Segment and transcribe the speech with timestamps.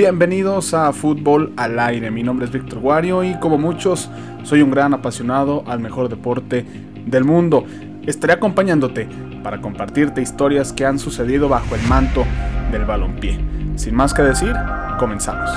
[0.00, 2.10] Bienvenidos a Fútbol al Aire.
[2.10, 4.08] Mi nombre es Víctor Guario y como muchos
[4.44, 6.64] soy un gran apasionado al mejor deporte
[7.04, 7.66] del mundo.
[8.06, 9.10] Estaré acompañándote
[9.42, 12.24] para compartirte historias que han sucedido bajo el manto
[12.72, 13.38] del balompié.
[13.76, 14.54] Sin más que decir,
[14.98, 15.50] comenzamos.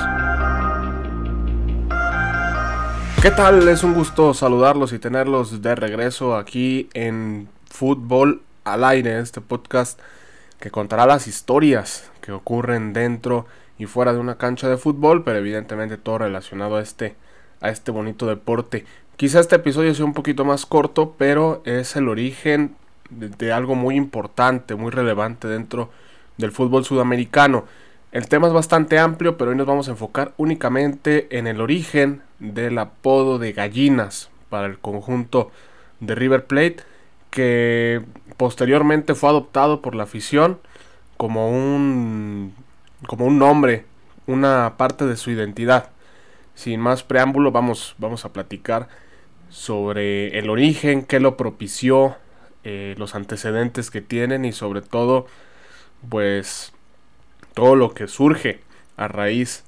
[3.22, 3.66] ¿Qué tal?
[3.66, 9.98] Es un gusto saludarlos y tenerlos de regreso aquí en Fútbol al Aire, este podcast
[10.60, 13.46] que contará las historias que ocurren dentro
[13.78, 17.16] y fuera de una cancha de fútbol, pero evidentemente todo relacionado a este,
[17.60, 18.84] a este bonito deporte.
[19.16, 22.76] Quizá este episodio sea un poquito más corto, pero es el origen
[23.10, 25.90] de, algo muy importante, muy relevante dentro
[26.36, 27.64] del fútbol sudamericano.
[28.12, 32.22] El tema es bastante amplio, pero hoy nos vamos a enfocar únicamente en el origen
[32.38, 35.50] del apodo de gallinas para el conjunto
[36.00, 36.78] de River Plate,
[37.30, 38.02] que
[38.36, 40.58] posteriormente fue adoptado por la afición
[41.16, 42.54] como un
[43.06, 43.84] como un nombre,
[44.26, 45.90] una parte de su identidad.
[46.54, 48.88] Sin más preámbulo, vamos, vamos a platicar
[49.48, 52.16] sobre el origen, qué lo propició,
[52.64, 55.26] eh, los antecedentes que tienen y sobre todo,
[56.08, 56.72] pues,
[57.54, 58.60] todo lo que surge
[58.96, 59.64] a raíz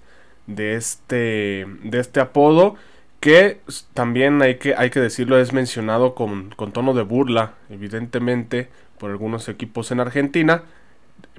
[0.47, 2.77] de este, de este apodo
[3.21, 3.61] que
[3.95, 9.11] también hay que, hay que decirlo es mencionado con, con tono de burla, evidentemente, por
[9.11, 10.63] algunos equipos en Argentina,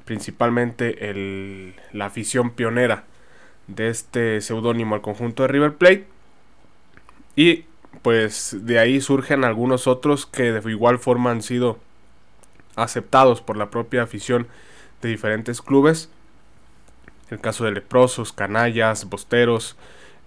[0.08, 3.03] principalmente el, la afición pionera
[3.67, 6.08] de este seudónimo al conjunto de River Plate.
[7.36, 7.66] Y
[8.02, 11.77] pues de ahí surgen algunos otros que de igual forma han sido
[12.77, 14.47] aceptados por la propia afición
[15.02, 16.09] de diferentes clubes.
[17.30, 19.75] El caso de leprosos, canallas, bosteros,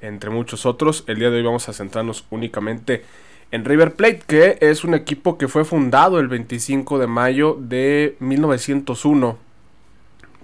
[0.02, 1.04] entre muchos otros.
[1.06, 3.02] El día de hoy vamos a centrarnos únicamente
[3.50, 8.16] en River Plate, que es un equipo que fue fundado el 25 de mayo de
[8.20, 9.49] 1901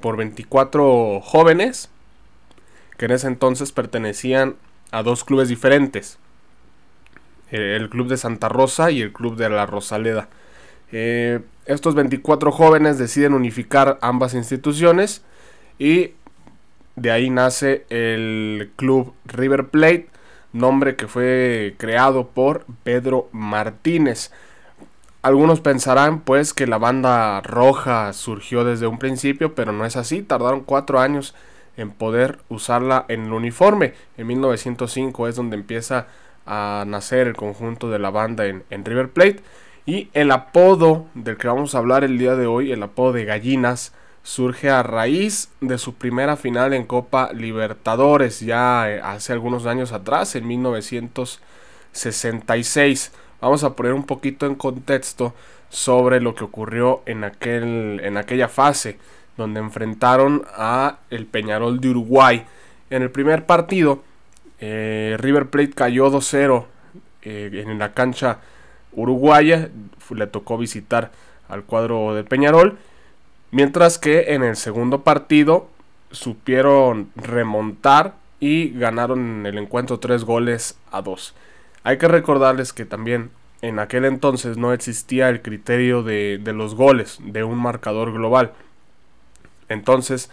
[0.07, 1.91] por 24 jóvenes
[2.97, 4.55] que en ese entonces pertenecían
[4.93, 6.21] a dos clubes diferentes.
[7.51, 10.29] El club de Santa Rosa y el club de la Rosaleda.
[10.93, 15.25] Eh, estos 24 jóvenes deciden unificar ambas instituciones
[15.77, 16.13] y
[16.95, 20.07] de ahí nace el club River Plate,
[20.53, 24.31] nombre que fue creado por Pedro Martínez.
[25.27, 30.23] Algunos pensarán pues que la banda roja surgió desde un principio, pero no es así.
[30.23, 31.35] Tardaron cuatro años
[31.77, 33.95] en poder usarla en el uniforme.
[34.17, 36.07] En 1905 es donde empieza
[36.47, 39.41] a nacer el conjunto de la banda en, River Plate.
[39.85, 43.25] Y el apodo del que vamos a hablar el día de hoy, el apodo de
[43.25, 43.93] Gallinas,
[44.23, 49.91] surge a raíz de su primera final en Copa Libertadores, ya eh, hace algunos años
[49.91, 53.11] atrás, en 1966
[53.41, 55.35] vamos a poner un poquito en contexto
[55.69, 58.99] sobre lo que ocurrió en, aquel, en aquella fase
[59.37, 62.47] donde enfrentaron a el Peñarol de Uruguay.
[62.91, 64.03] En el primer partido,
[64.61, 66.65] eh, River Plate cayó 2-0
[67.23, 68.39] eh, en la cancha
[68.93, 69.69] uruguaya.
[70.11, 71.11] Le tocó visitar
[71.49, 72.79] al cuadro del Peñarol.
[73.51, 75.69] Mientras que en el segundo partido
[76.11, 81.35] supieron remontar y ganaron el encuentro 3 goles a 2.
[81.87, 83.31] Hay que recordarles que también
[83.63, 88.55] en aquel entonces no existía el criterio de, los goles de un marcador global.
[89.69, 90.29] Entonces,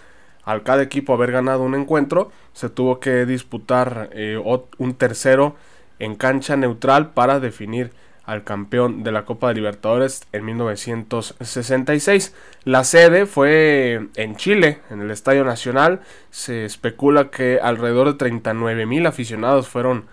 [0.45, 4.41] al cada equipo haber ganado un encuentro, se tuvo que disputar eh,
[4.79, 5.55] un tercero
[5.99, 7.91] en cancha neutral para definir
[8.25, 12.33] al campeón de la Copa de Libertadores en 1966.
[12.63, 15.99] La sede fue en Chile, en el Estadio Nacional.
[16.31, 20.05] Se especula que alrededor de 39 mil aficionados fueron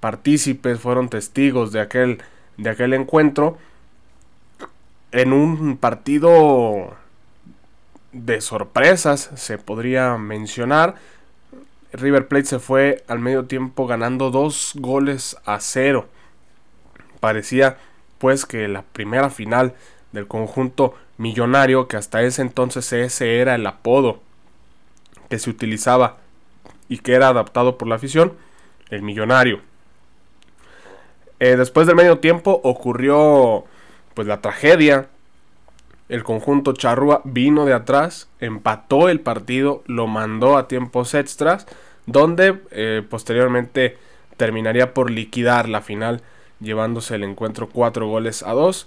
[0.00, 2.22] partícipes, fueron testigos de aquel,
[2.56, 3.58] de aquel encuentro
[5.12, 6.94] en un partido
[8.12, 10.96] de sorpresas, se podría mencionar.
[11.92, 16.06] River Plate se fue al medio tiempo ganando dos goles a cero.
[17.20, 17.78] Parecía
[18.18, 19.74] pues que la primera final
[20.12, 24.20] del conjunto millonario, que hasta ese entonces ese era el apodo
[25.30, 26.18] que se utilizaba
[26.88, 28.34] y que era adaptado por la afición,
[28.90, 29.60] el millonario.
[31.40, 33.64] Eh, después del medio tiempo ocurrió
[34.14, 35.08] pues la tragedia.
[36.08, 41.66] El conjunto charrúa vino de atrás, empató el partido, lo mandó a tiempos extras,
[42.06, 43.98] donde eh, posteriormente
[44.36, 46.22] terminaría por liquidar la final,
[46.60, 48.86] llevándose el encuentro 4 goles a 2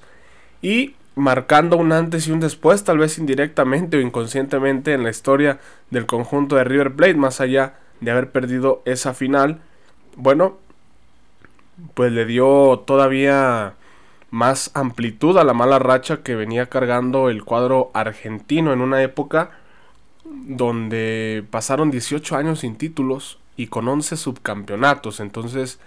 [0.61, 5.59] y marcando un antes y un después, tal vez indirectamente o inconscientemente en la historia
[5.89, 9.59] del conjunto de River Plate, más allá de haber perdido esa final.
[10.15, 10.57] Bueno,
[11.93, 13.73] pues le dio todavía
[14.31, 19.51] más amplitud a la mala racha que venía cargando el cuadro argentino en una época
[20.23, 25.19] donde pasaron 18 años sin títulos y con 11 subcampeonatos.
[25.19, 25.79] Entonces,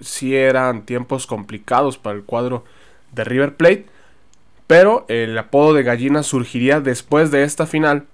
[0.00, 2.64] sí eran tiempos complicados para el cuadro
[3.12, 3.86] de River Plate.
[4.66, 8.06] Pero el apodo de gallina surgiría después de esta final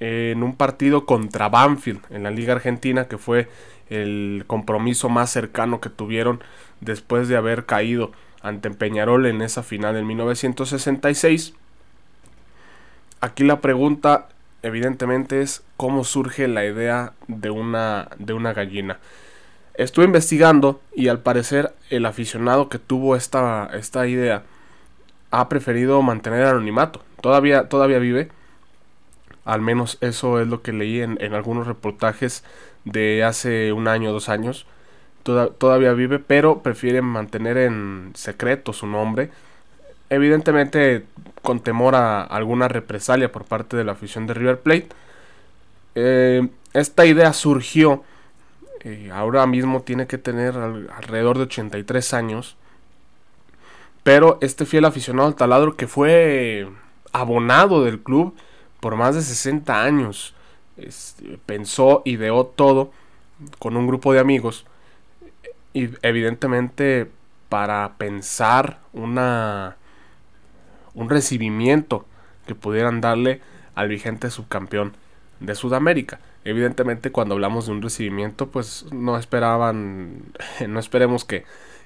[0.00, 3.48] en un partido contra Banfield en la Liga Argentina, que fue
[3.92, 6.42] el compromiso más cercano que tuvieron
[6.80, 8.12] después de haber caído
[8.42, 11.54] ante Peñarol en esa final en 1966.
[13.20, 14.28] Aquí la pregunta
[14.62, 18.98] evidentemente es cómo surge la idea de una, de una gallina.
[19.74, 24.42] Estuve investigando y al parecer el aficionado que tuvo esta, esta idea
[25.30, 27.02] ha preferido mantener anonimato.
[27.20, 28.28] Todavía, todavía vive.
[29.44, 32.44] Al menos eso es lo que leí en, algunos reportajes
[32.84, 34.66] de hace un año o dos años.
[35.22, 39.30] todavía vive, pero prefiere mantener en secreto su nombre.
[40.10, 41.06] Evidentemente
[41.42, 44.88] con temor a alguna represalia por parte de la afición de River Plate.
[45.94, 48.02] Eh, esta idea surgió,
[48.80, 52.56] eh, ahora mismo tiene que tener alrededor de 83 años
[54.02, 56.68] pero este fiel aficionado al taladro que fue
[57.12, 58.34] abonado del club
[58.80, 60.34] por más de 60 años,
[60.86, 62.92] este, pensó, ideó todo
[63.58, 64.66] con un grupo de amigos
[65.72, 67.10] y evidentemente
[67.48, 69.76] para pensar una
[70.94, 72.06] un recibimiento
[72.46, 73.40] que pudieran darle
[73.74, 74.94] al vigente subcampeón
[75.40, 76.20] de Sudamérica.
[76.44, 80.22] Evidentemente cuando hablamos de un recibimiento pues no esperaban,
[80.68, 81.44] no esperemos que,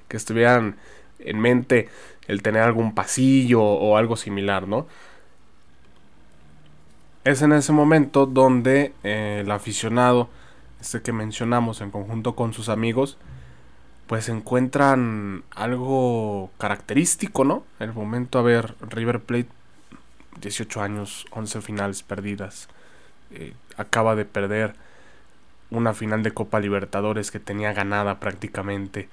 [0.08, 0.76] que estuvieran
[1.18, 1.88] en mente
[2.26, 4.86] el tener algún pasillo o algo similar, ¿no?
[7.26, 10.28] Es en ese momento donde eh, el aficionado,
[10.80, 13.18] este que mencionamos en conjunto con sus amigos,
[14.06, 17.64] pues encuentran algo característico, ¿no?
[17.80, 19.48] El momento a ver River Plate,
[20.40, 22.68] 18 años, 11 finales perdidas,
[23.32, 24.74] eh, acaba de perder
[25.70, 29.08] una final de Copa Libertadores que tenía ganada prácticamente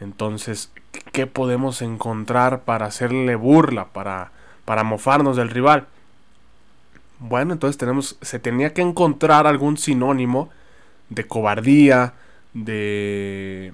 [0.00, 0.70] entonces,
[1.12, 4.30] ¿qué podemos encontrar para hacerle burla, para,
[4.64, 5.86] para mofarnos del rival?
[7.20, 10.50] Bueno, entonces tenemos, se tenía que encontrar algún sinónimo
[11.10, 12.14] de cobardía,
[12.54, 13.72] de,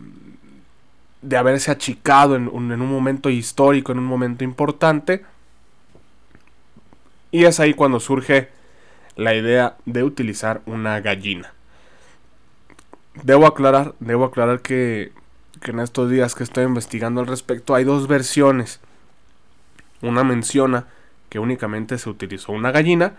[1.22, 5.24] de haberse achicado en un, en un momento histórico, en un momento importante.
[7.30, 8.48] Y es ahí cuando surge
[9.16, 11.52] la idea de utilizar una gallina.
[13.22, 15.12] Debo aclarar, debo aclarar que
[15.64, 18.80] que en estos días que estoy investigando al respecto hay dos versiones.
[20.02, 20.86] Una menciona
[21.30, 23.14] que únicamente se utilizó una gallina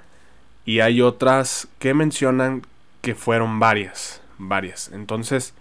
[0.66, 2.64] y hay otras que mencionan
[3.02, 4.90] que fueron varias, varias.
[4.92, 5.54] Entonces,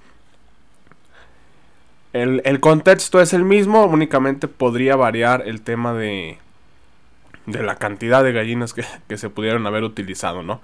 [2.12, 6.38] el, contexto es el mismo, únicamente podría variar el tema de,
[7.46, 10.60] de la cantidad de gallinas que, que se pudieron haber utilizado, ¿no?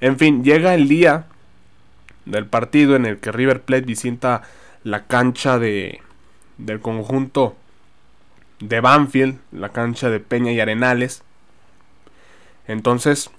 [0.00, 1.26] En fin, llega el día
[2.26, 4.42] del partido en el que River Plate visita
[4.82, 6.00] la cancha de,
[6.58, 7.56] del conjunto
[8.60, 11.22] de Banfield, la cancha de Peña y Arenales.
[12.66, 13.30] Entonces,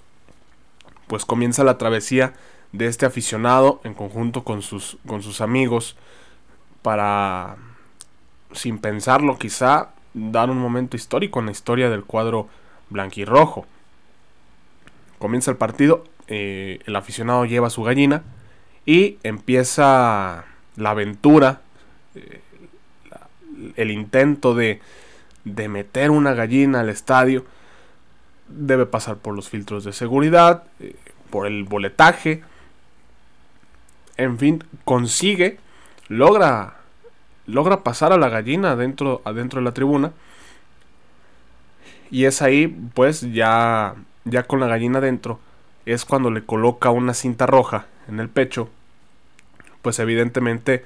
[1.06, 2.34] pues comienza la travesía
[2.72, 5.96] de este aficionado en conjunto con sus, con sus amigos
[6.82, 7.56] para,
[8.52, 12.48] sin pensarlo quizá, dar un momento histórico en la historia del cuadro
[12.90, 13.66] blanquirrojo.
[15.18, 18.22] Comienza el partido, eh, el aficionado lleva su gallina
[18.84, 20.44] y empieza
[20.76, 21.60] la aventura,
[22.14, 22.40] eh,
[23.76, 24.80] el intento de,
[25.44, 27.46] de meter una gallina al estadio,
[28.48, 30.94] debe pasar por los filtros de seguridad, eh,
[31.30, 32.42] por el boletaje,
[34.16, 35.58] en fin, consigue,
[36.08, 36.76] logra,
[37.46, 40.12] logra pasar a la gallina adentro, adentro de la tribuna.
[42.10, 45.40] Y es ahí, pues ya, ya con la gallina adentro,
[45.84, 48.70] es cuando le coloca una cinta roja en el pecho
[49.86, 50.84] pues evidentemente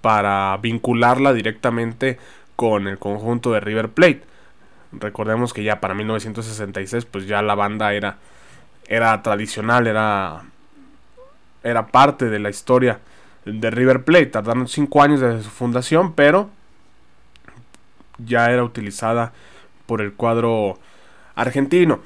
[0.00, 2.18] para vincularla directamente
[2.56, 4.22] con el conjunto de River Plate.
[4.92, 8.16] Recordemos que ya para 1966 pues ya la banda era
[8.88, 10.42] era tradicional, era
[11.62, 13.00] era parte de la historia
[13.44, 14.26] de River Plate.
[14.26, 16.50] Tardaron cinco años desde su fundación, pero
[18.18, 19.32] ya era utilizada
[19.86, 20.78] por el cuadro
[21.34, 22.00] argentino.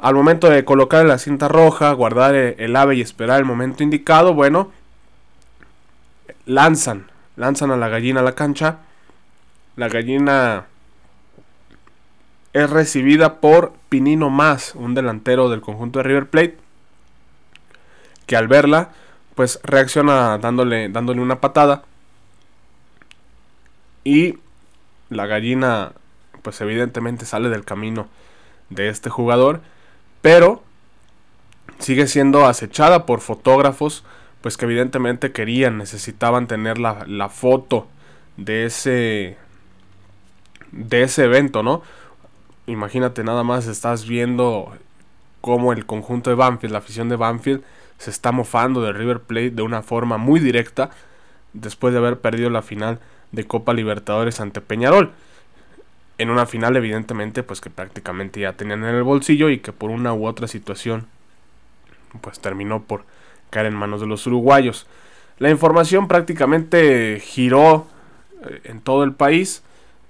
[0.00, 4.34] Al momento de colocar la cinta roja, guardar el ave y esperar el momento indicado,
[4.34, 4.72] bueno,
[6.44, 8.78] lanzan, lanzan a la gallina a la cancha.
[9.76, 10.66] La gallina
[12.52, 16.58] es recibida por Pinino Más, un delantero del conjunto de River Plate,
[18.26, 18.90] que al verla,
[19.34, 21.82] pues reacciona dándole, dándole una patada.
[24.04, 24.38] Y
[25.10, 25.92] la gallina,
[26.42, 28.08] pues evidentemente sale del camino
[28.70, 29.60] de este jugador.
[30.22, 30.62] pero
[31.78, 34.04] sigue siendo acechada por fotógrafos,
[34.40, 37.88] pues que evidentemente querían, necesitaban tener la, la foto
[38.36, 39.36] de ese
[40.72, 41.82] de ese evento, ¿no?
[42.66, 44.72] Imagínate nada más estás viendo
[45.40, 47.62] cómo el conjunto de Banfield, la afición de Banfield
[47.98, 50.90] se está mofando de River Plate de una forma muy directa
[51.52, 53.00] después de haber perdido la final
[53.32, 55.10] de Copa Libertadores ante Peñarol.
[56.18, 59.90] En una final evidentemente pues que prácticamente ya tenían en el bolsillo y que por
[59.90, 61.06] una u otra situación
[62.20, 63.04] pues terminó por
[63.50, 64.86] caer en manos de los uruguayos.
[65.38, 67.88] La información prácticamente giró
[68.44, 69.64] eh, en todo el país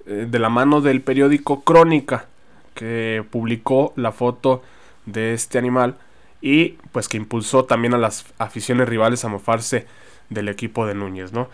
[0.05, 2.27] eh, de la mano del periódico Crónica
[2.75, 4.63] que publicó la foto
[5.07, 5.97] de este animal
[6.41, 9.87] y pues que impulsó también a las aficiones rivales a mofarse
[10.31, 11.49] del equipo de Núñez, ¿no?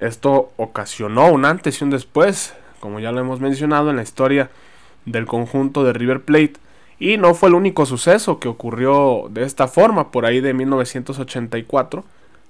[0.00, 4.50] Esto ocasionó un antes y un después, como ya lo hemos mencionado en la historia
[5.04, 6.54] del conjunto de River Plate
[6.98, 12.04] y no fue el único suceso que ocurrió de esta forma, por ahí de 1984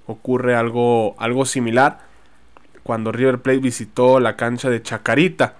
[0.07, 1.99] ocurre algo algo similar
[2.83, 5.55] cuando River Plate visitó la cancha de Chacarita.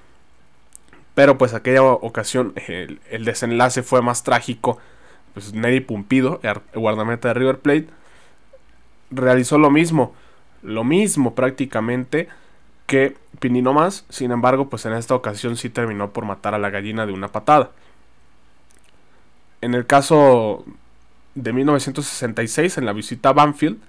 [1.16, 4.78] Pero pues aquella ocasión el, desenlace fue más trágico.
[5.34, 7.88] Pues Neri Pumpido, el guardameta de River Plate,
[9.10, 10.14] realizó lo mismo.
[10.62, 12.28] Lo mismo prácticamente
[12.86, 14.06] que Pinino más.
[14.10, 17.30] Sin embargo, pues en esta ocasión sí terminó por matar a la gallina de una
[17.30, 17.72] patada.
[19.62, 20.66] En el caso
[21.34, 23.80] de 1966, en la visita a Banfield,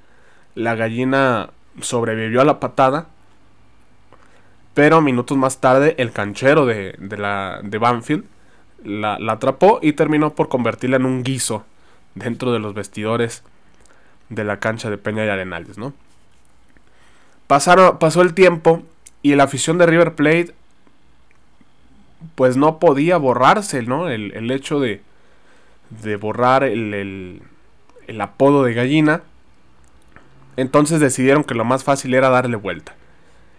[0.55, 3.09] la gallina sobrevivió a la patada
[4.77, 8.27] pero minutos más tarde, el canchero de, la, de Banfield
[8.85, 11.65] la, atrapó y terminó por convertirla en un guiso
[12.15, 13.43] dentro de los vestidores
[14.29, 15.95] de la cancha de Peña y Arenales, ¿no?
[17.47, 18.83] Pasaron, pasó el tiempo
[19.23, 20.53] y la afición de River Plate
[22.35, 24.11] pues no podía borrarse, ¿no?
[24.11, 25.01] El, hecho de,
[26.03, 27.41] de borrar el,
[28.07, 29.23] el apodo de gallina.
[30.59, 32.95] Entonces decidieron que lo más fácil era darle vuelta.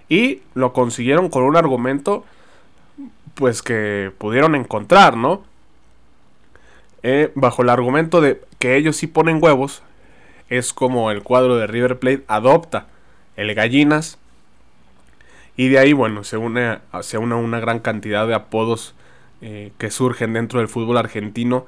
[0.09, 2.25] Y lo consiguieron con un argumento
[3.33, 5.43] pues que pudieron encontrar, ¿no?
[7.03, 9.83] Eh, bajo el argumento de que ellos sí ponen huevos,
[10.49, 12.87] es como el cuadro de River Plate adopta
[13.35, 14.17] el gallinas.
[15.55, 18.93] Y de ahí, bueno, se une, se une una gran cantidad de apodos
[19.41, 21.65] eh, que surgen dentro del fútbol argentino,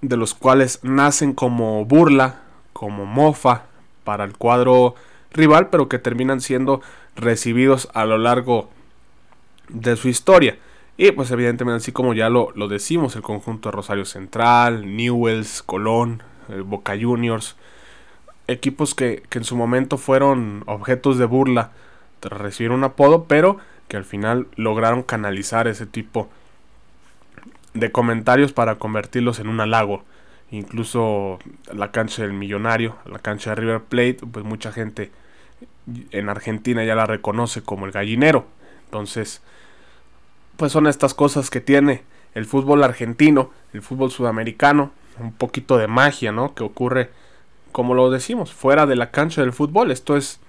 [0.00, 2.40] de los cuales nacen como burla,
[2.72, 3.64] como mofa
[4.04, 4.94] para el cuadro
[5.32, 6.80] rival, pero que terminan siendo
[7.16, 8.70] recibidos a lo largo
[9.68, 10.58] de su historia.
[10.96, 16.22] Y pues evidentemente así como ya lo, decimos, el conjunto de Rosario Central, Newells, Colón,
[16.48, 17.56] eh, Boca Juniors,
[18.46, 21.70] equipos que, que, en su momento fueron objetos de burla
[22.20, 23.58] tras recibir un apodo, pero
[23.88, 26.28] que al final lograron canalizar ese tipo
[27.74, 30.04] de comentarios para convertirlos en un halago.
[30.50, 31.38] Incluso
[31.72, 35.10] la cancha del Millonario, la cancha de River Plate, pues mucha gente
[36.10, 38.46] en Argentina ya la reconoce como el gallinero.
[38.86, 39.42] Entonces,
[40.56, 42.02] pues son estas cosas que tiene
[42.34, 46.54] el fútbol argentino, el fútbol sudamericano, un poquito de magia, ¿no?
[46.54, 47.10] Que ocurre,
[47.72, 49.90] como lo decimos, fuera de la cancha del fútbol.
[49.90, 50.40] Esto es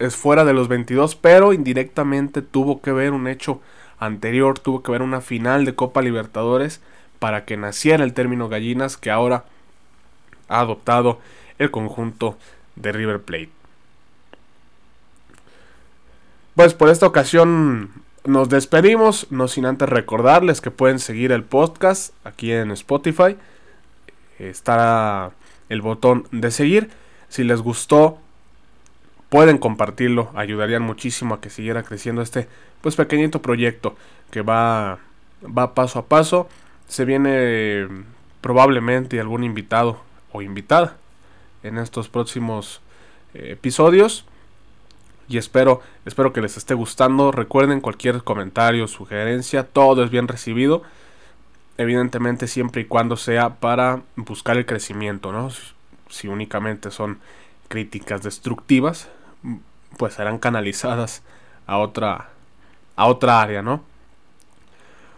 [0.00, 3.60] es fuera de los 22, pero indirectamente tuvo que ver un hecho
[3.98, 6.80] anterior, tuvo que ver una final de Copa Libertadores
[7.18, 9.44] para que naciera el término gallinas que ahora
[10.48, 11.20] ha adoptado
[11.58, 12.38] el conjunto
[12.76, 13.59] de River Plate.
[16.56, 17.90] Pues por esta ocasión
[18.24, 23.36] nos despedimos, no sin antes recordarles que pueden seguir el podcast aquí en Spotify.
[24.38, 25.30] Está
[25.68, 26.90] el botón de seguir.
[27.28, 28.18] Si les gustó,
[29.28, 32.48] pueden compartirlo, ayudarían muchísimo a que siguiera creciendo este
[32.80, 33.94] pues pequeñito proyecto
[34.30, 34.98] que va
[35.44, 36.48] va paso a paso.
[36.88, 37.86] Se viene
[38.40, 40.00] probablemente algún invitado
[40.32, 40.96] o invitada
[41.62, 42.80] en estos próximos
[43.34, 44.24] eh, episodios
[45.30, 47.30] y espero, espero que les esté gustando.
[47.30, 50.82] Recuerden cualquier comentario, sugerencia, todo es bien recibido.
[51.78, 55.50] Evidentemente siempre y cuando sea para buscar el crecimiento, ¿no?
[56.08, 57.20] Si únicamente son
[57.68, 59.08] críticas destructivas,
[59.96, 61.22] pues serán canalizadas
[61.68, 62.30] a otra
[62.96, 63.84] a otra área, ¿no?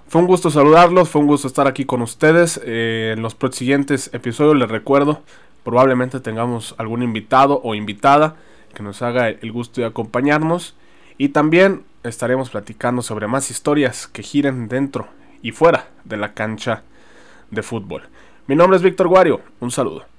[0.08, 2.60] Fue un gusto saludarlos, fue un gusto estar aquí con ustedes.
[2.64, 5.22] Eh, en los siguientes episodios les recuerdo,
[5.64, 8.36] probablemente tengamos algún invitado o invitada
[8.72, 10.74] que nos haga el gusto de acompañarnos.
[11.18, 15.08] Y también estaremos platicando sobre más historias que giren dentro
[15.42, 16.82] y fuera de la cancha
[17.50, 18.02] de fútbol.
[18.46, 20.11] Mi nombre es Víctor Guario, un saludo.